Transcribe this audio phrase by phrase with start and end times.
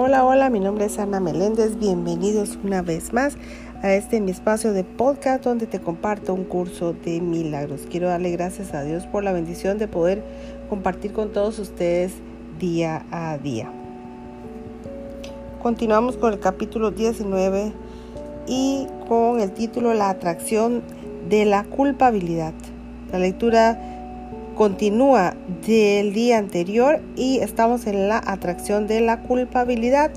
[0.00, 1.76] Hola, hola, mi nombre es Ana Meléndez.
[1.76, 3.36] Bienvenidos una vez más
[3.82, 7.80] a este mi espacio de podcast donde te comparto un curso de milagros.
[7.90, 10.22] Quiero darle gracias a Dios por la bendición de poder
[10.68, 12.12] compartir con todos ustedes
[12.60, 13.72] día a día.
[15.60, 17.72] Continuamos con el capítulo 19
[18.46, 20.84] y con el título La atracción
[21.28, 22.54] de la culpabilidad.
[23.10, 23.97] La lectura
[24.58, 30.10] continúa del día anterior y estamos en la atracción de la culpabilidad.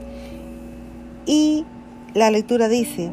[1.28, 1.64] Y
[2.16, 3.12] la lectura dice,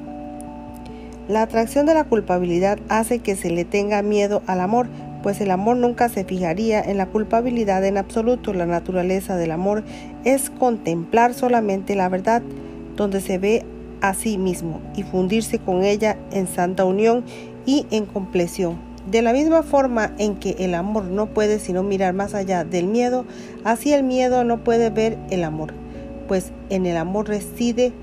[1.29, 4.89] la atracción de la culpabilidad hace que se le tenga miedo al amor,
[5.23, 8.55] pues el amor nunca se fijaría en la culpabilidad en absoluto.
[8.55, 9.85] La naturaleza del amor
[10.25, 12.41] es contemplar solamente la verdad,
[12.97, 13.67] donde se ve
[14.01, 17.23] a sí mismo y fundirse con ella en santa unión
[17.67, 18.88] y en compleción.
[19.11, 22.87] De la misma forma en que el amor no puede sino mirar más allá del
[22.87, 23.25] miedo,
[23.65, 25.73] así el miedo no puede ver el amor,
[26.27, 27.95] pues en el amor reside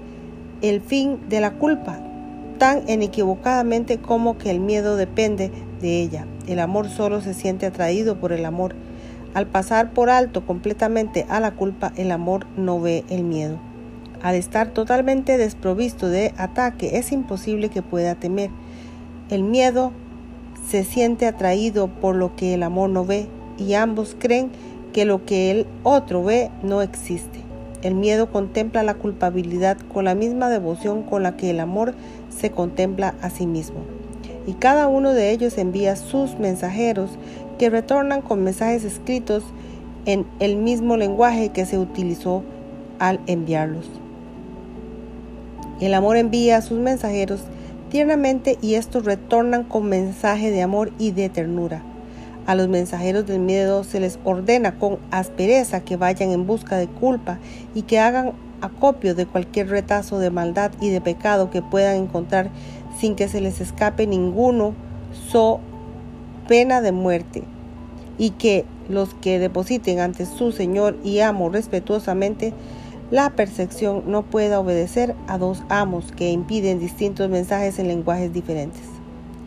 [0.63, 1.99] el fin de la culpa,
[2.57, 6.25] tan inequivocadamente como que el miedo depende de ella.
[6.47, 8.73] El amor solo se siente atraído por el amor.
[9.35, 13.59] Al pasar por alto completamente a la culpa, el amor no ve el miedo.
[14.23, 18.49] Al estar totalmente desprovisto de ataque, es imposible que pueda temer.
[19.29, 19.91] El miedo
[20.69, 23.27] se siente atraído por lo que el amor no ve
[23.57, 24.51] y ambos creen
[24.93, 27.39] que lo que el otro ve no existe.
[27.81, 31.93] El miedo contempla la culpabilidad con la misma devoción con la que el amor
[32.29, 33.77] se contempla a sí mismo.
[34.47, 37.11] Y cada uno de ellos envía sus mensajeros
[37.59, 39.43] que retornan con mensajes escritos
[40.05, 42.43] en el mismo lenguaje que se utilizó
[42.99, 43.85] al enviarlos.
[45.81, 47.41] El amor envía a sus mensajeros
[47.89, 51.83] tiernamente y estos retornan con mensaje de amor y de ternura.
[52.45, 56.87] A los mensajeros del miedo se les ordena con aspereza que vayan en busca de
[56.87, 57.39] culpa
[57.73, 62.51] y que hagan acopio de cualquier retazo de maldad y de pecado que puedan encontrar
[62.99, 64.73] sin que se les escape ninguno,
[65.29, 65.59] so
[66.47, 67.43] pena de muerte,
[68.17, 72.53] y que los que depositen ante su Señor y amo respetuosamente
[73.11, 78.81] la percepción no pueda obedecer a dos amos que impiden distintos mensajes en lenguajes diferentes.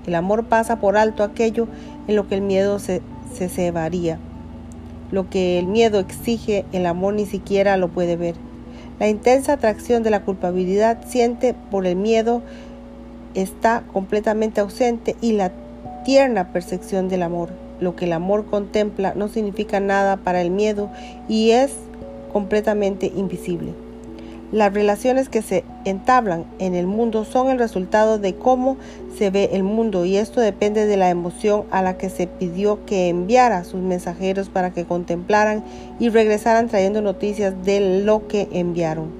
[0.06, 1.66] El amor pasa por alto aquello
[2.06, 3.02] en lo que el miedo se,
[3.34, 4.18] se cebaría.
[5.10, 8.36] Lo que el miedo exige, el amor ni siquiera lo puede ver.
[9.00, 12.42] La intensa atracción de la culpabilidad siente por el miedo
[13.34, 15.52] está completamente ausente y la
[16.04, 17.50] tierna percepción del amor.
[17.80, 20.90] Lo que el amor contempla no significa nada para el miedo
[21.28, 21.72] y es
[22.28, 23.74] completamente invisible.
[24.50, 28.78] Las relaciones que se entablan en el mundo son el resultado de cómo
[29.18, 32.86] se ve el mundo y esto depende de la emoción a la que se pidió
[32.86, 35.62] que enviara sus mensajeros para que contemplaran
[35.98, 39.10] y regresaran trayendo noticias de lo que enviaron.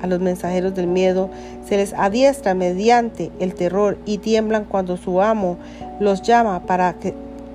[0.00, 1.30] A los mensajeros del miedo
[1.66, 5.56] se les adiestra mediante el terror y tiemblan cuando su amo
[5.98, 7.12] los llama para que,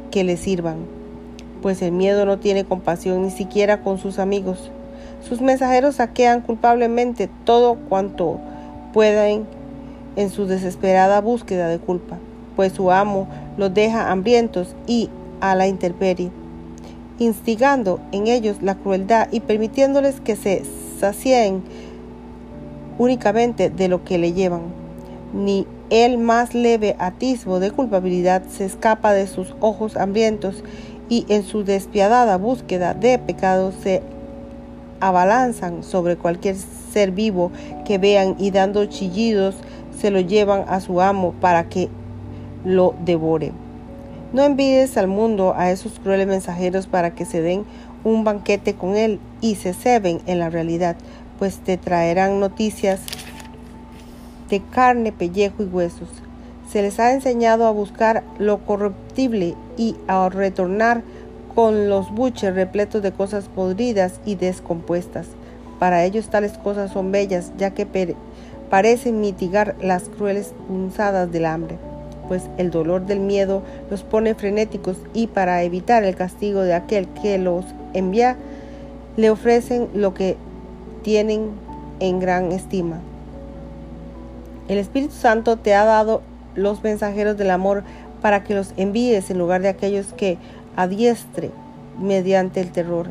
[0.09, 0.79] que le sirvan,
[1.61, 4.69] pues el miedo no tiene compasión ni siquiera con sus amigos.
[5.27, 8.39] Sus mensajeros saquean culpablemente todo cuanto
[8.93, 9.45] pueden
[10.15, 12.17] en su desesperada búsqueda de culpa,
[12.55, 13.27] pues su amo
[13.57, 15.09] los deja hambrientos y
[15.39, 16.31] a la intemperie,
[17.19, 20.63] instigando en ellos la crueldad y permitiéndoles que se
[20.99, 21.63] sacien
[22.97, 24.61] únicamente de lo que le llevan.
[25.33, 30.63] Ni el más leve atisbo de culpabilidad se escapa de sus ojos hambrientos
[31.09, 34.01] y en su despiadada búsqueda de pecado se
[35.01, 37.51] abalanzan sobre cualquier ser vivo
[37.85, 39.55] que vean y dando chillidos
[39.99, 41.89] se lo llevan a su amo para que
[42.63, 43.51] lo devore.
[44.33, 47.65] No envides al mundo a esos crueles mensajeros para que se den
[48.03, 50.95] un banquete con él y se ceben en la realidad,
[51.37, 53.01] pues te traerán noticias
[54.49, 56.09] de carne, pellejo y huesos.
[56.71, 61.03] Se les ha enseñado a buscar lo corruptible y a retornar
[61.53, 65.27] con los buches repletos de cosas podridas y descompuestas.
[65.79, 67.87] Para ellos tales cosas son bellas, ya que
[68.69, 71.77] parecen mitigar las crueles punzadas del hambre,
[72.27, 77.07] pues el dolor del miedo los pone frenéticos y para evitar el castigo de aquel
[77.21, 78.37] que los envía,
[79.17, 80.37] le ofrecen lo que
[81.01, 81.49] tienen
[81.99, 82.99] en gran estima.
[84.67, 86.21] El Espíritu Santo te ha dado
[86.55, 87.83] los mensajeros del amor
[88.21, 90.37] para que los envíes en lugar de aquellos que
[90.75, 91.51] adiestre
[91.99, 93.07] mediante el terror.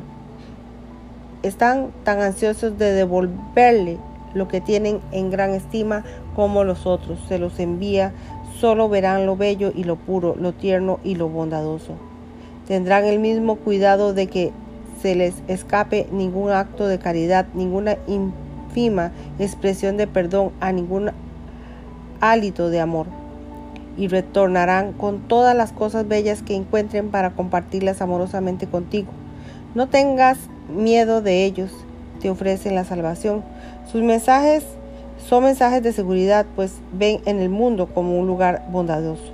[1.43, 3.99] Están tan ansiosos de devolverle
[4.35, 6.05] lo que tienen en gran estima
[6.37, 7.19] como los otros.
[7.29, 8.12] Se los envía,
[8.59, 11.95] solo verán lo bello y lo puro, lo tierno y lo bondadoso.
[12.67, 14.53] Tendrán el mismo cuidado de que
[15.01, 21.11] se les escape ningún acto de caridad, ninguna ínfima expresión de perdón a ningún
[22.21, 23.19] hálito de amor
[23.97, 29.11] y retornarán con todas las cosas bellas que encuentren para compartirlas amorosamente contigo.
[29.75, 30.39] No tengas
[30.69, 31.71] miedo de ellos,
[32.21, 33.43] te ofrecen la salvación.
[33.91, 34.65] Sus mensajes
[35.29, 39.33] son mensajes de seguridad, pues ven en el mundo como un lugar bondadoso.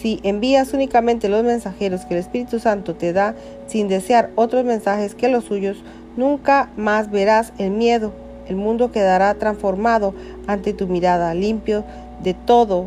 [0.00, 3.34] Si envías únicamente los mensajeros que el Espíritu Santo te da
[3.66, 5.82] sin desear otros mensajes que los suyos,
[6.16, 8.12] nunca más verás el miedo.
[8.46, 10.14] El mundo quedará transformado
[10.46, 11.84] ante tu mirada, limpio
[12.22, 12.86] de todo,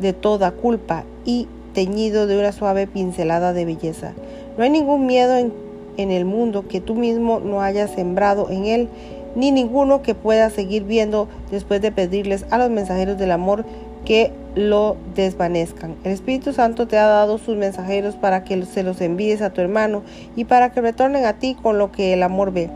[0.00, 4.12] de toda culpa y teñido de una suave pincelada de belleza.
[4.56, 5.52] No hay ningún miedo en,
[5.96, 8.88] en el mundo que tú mismo no hayas sembrado en él,
[9.34, 13.64] ni ninguno que pueda seguir viendo después de pedirles a los mensajeros del amor
[14.04, 15.96] que lo desvanezcan.
[16.04, 19.60] El Espíritu Santo te ha dado sus mensajeros para que se los envíes a tu
[19.60, 20.02] hermano
[20.36, 22.68] y para que retornen a ti con lo que el amor ve.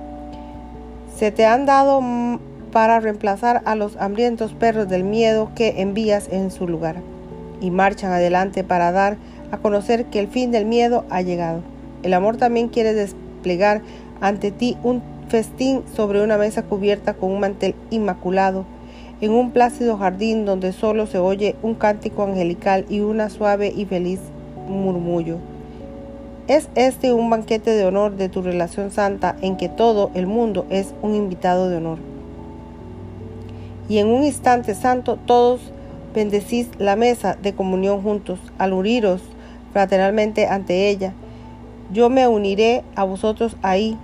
[1.16, 2.00] Se te han dado
[2.76, 6.96] para reemplazar a los hambrientos perros del miedo que envías en su lugar
[7.58, 9.16] y marchan adelante para dar
[9.50, 11.62] a conocer que el fin del miedo ha llegado.
[12.02, 13.80] El amor también quiere desplegar
[14.20, 18.66] ante ti un festín sobre una mesa cubierta con un mantel inmaculado
[19.22, 23.86] en un plácido jardín donde solo se oye un cántico angelical y una suave y
[23.86, 24.20] feliz
[24.68, 25.38] murmullo.
[26.46, 30.66] Es este un banquete de honor de tu relación santa en que todo el mundo
[30.68, 32.15] es un invitado de honor.
[33.88, 35.60] Y en un instante santo todos
[36.14, 39.22] bendecís la mesa de comunión juntos, al uniros
[39.72, 41.12] fraternalmente ante ella.
[41.92, 43.98] Yo me uniré a vosotros ahí,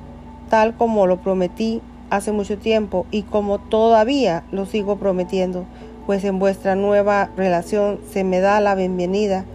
[0.51, 1.81] tal como lo prometí
[2.11, 5.65] hace mucho tiempo y como todavía lo sigo prometiendo,
[6.07, 9.47] pues en vuestra nueva relación se me da la bienvenida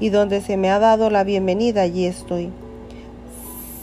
[0.00, 2.50] y donde se me ha dado la bienvenida allí estoy.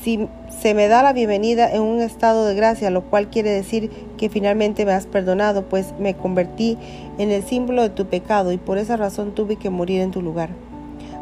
[0.03, 0.27] Si
[0.63, 4.29] se me da la bienvenida en un estado de gracia, lo cual quiere decir que
[4.29, 6.77] finalmente me has perdonado, pues me convertí
[7.17, 10.21] en el símbolo de tu pecado y por esa razón tuve que morir en tu
[10.21, 10.51] lugar.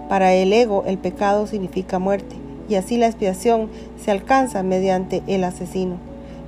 [0.10, 2.36] Para el ego el pecado significa muerte
[2.70, 5.96] y así la expiación se alcanza mediante el asesino.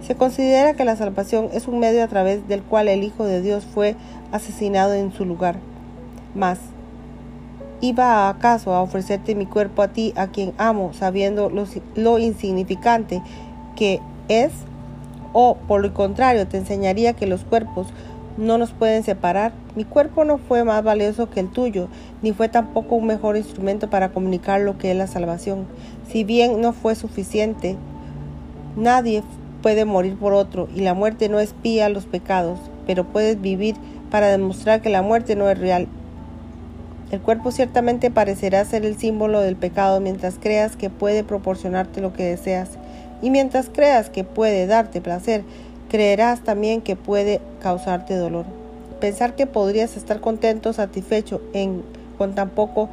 [0.05, 3.41] Se considera que la salvación es un medio a través del cual el Hijo de
[3.41, 3.95] Dios fue
[4.31, 5.55] asesinado en su lugar.
[6.35, 6.59] Mas,
[7.83, 11.51] ¿iba acaso a ofrecerte mi cuerpo a ti, a quien amo, sabiendo
[11.95, 13.21] lo, insignificante
[13.75, 13.99] que
[14.29, 14.53] es?
[15.33, 17.87] ¿O por el contrario, te enseñaría que los cuerpos
[18.37, 19.51] no nos pueden separar?
[19.75, 21.89] Mi cuerpo no fue más valioso que el tuyo,
[22.21, 25.67] ni fue tampoco un mejor instrumento para comunicar lo que es la salvación.
[26.09, 27.75] Si bien no fue suficiente,
[28.77, 29.23] nadie
[29.61, 33.75] puede morir por otro y la muerte no espía los pecados, pero puedes vivir
[34.09, 35.89] para demostrar que la muerte no es real.
[37.13, 42.11] El cuerpo ciertamente parecerá ser el símbolo del pecado mientras creas que puede proporcionarte lo
[42.11, 42.71] que deseas
[43.21, 45.43] y mientras creas que puede darte placer,
[45.91, 48.47] creerás también que puede causarte dolor.
[48.99, 51.83] Pensar que podrías estar contento, satisfecho en
[52.17, 52.89] con tan poco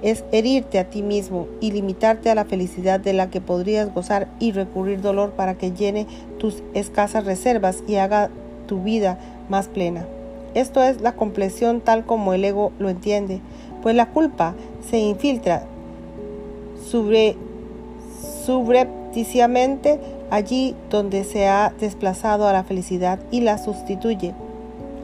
[0.00, 4.26] es herirte a ti mismo y limitarte a la felicidad de la que podrías gozar
[4.38, 6.06] y recurrir dolor para que llene
[6.38, 8.30] tus escasas reservas y haga
[8.66, 9.18] tu vida
[9.50, 10.06] más plena.
[10.54, 13.40] Esto es la compleción tal como el ego lo entiende,
[13.82, 14.54] pues la culpa
[14.88, 15.66] se infiltra
[18.44, 20.00] subrepticiamente
[20.30, 24.34] allí donde se ha desplazado a la felicidad y la sustituye.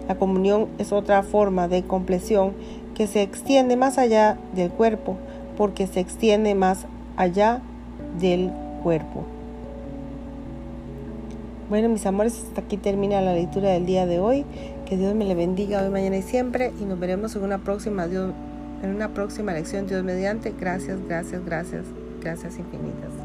[0.08, 2.52] La comunión es otra forma de compleción
[2.94, 5.16] que se extiende más allá del cuerpo,
[5.56, 6.86] porque se extiende más
[7.16, 7.60] allá
[8.18, 8.50] del
[8.82, 9.24] cuerpo.
[11.68, 14.44] Bueno, mis amores, hasta aquí termina la lectura del día de hoy.
[14.90, 16.72] Que Dios me le bendiga hoy, mañana y siempre.
[16.80, 18.32] Y nos veremos en una próxima, Dios,
[18.82, 20.52] en una próxima lección, Dios mediante.
[20.58, 21.84] Gracias, gracias, gracias,
[22.20, 23.19] gracias infinitas.